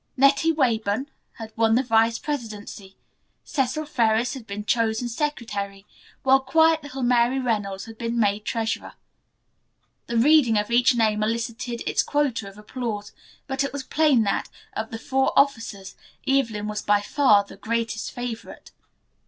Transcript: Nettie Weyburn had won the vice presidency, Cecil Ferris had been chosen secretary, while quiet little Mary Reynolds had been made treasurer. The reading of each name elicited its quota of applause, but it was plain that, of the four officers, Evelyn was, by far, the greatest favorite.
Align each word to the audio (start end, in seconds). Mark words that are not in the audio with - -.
Nettie 0.17 0.51
Weyburn 0.51 1.11
had 1.33 1.53
won 1.55 1.75
the 1.75 1.83
vice 1.83 2.17
presidency, 2.17 2.97
Cecil 3.43 3.85
Ferris 3.85 4.33
had 4.33 4.47
been 4.47 4.65
chosen 4.65 5.07
secretary, 5.07 5.85
while 6.23 6.39
quiet 6.39 6.81
little 6.81 7.03
Mary 7.03 7.37
Reynolds 7.39 7.85
had 7.85 7.99
been 7.99 8.19
made 8.19 8.43
treasurer. 8.43 8.93
The 10.07 10.17
reading 10.17 10.57
of 10.57 10.71
each 10.71 10.95
name 10.95 11.21
elicited 11.21 11.83
its 11.85 12.01
quota 12.01 12.47
of 12.49 12.57
applause, 12.57 13.11
but 13.45 13.63
it 13.63 13.71
was 13.71 13.83
plain 13.83 14.23
that, 14.23 14.49
of 14.73 14.89
the 14.89 14.97
four 14.97 15.33
officers, 15.37 15.95
Evelyn 16.27 16.67
was, 16.67 16.81
by 16.81 17.01
far, 17.01 17.43
the 17.43 17.55
greatest 17.55 18.11
favorite. 18.11 18.71